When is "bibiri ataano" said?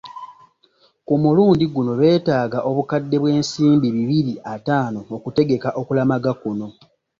3.95-4.99